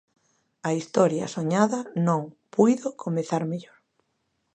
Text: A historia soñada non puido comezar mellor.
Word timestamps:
A 0.67 0.71
historia 0.79 1.31
soñada 1.35 1.79
non 2.07 2.21
puido 2.55 2.87
comezar 3.03 3.43
mellor. 3.51 3.77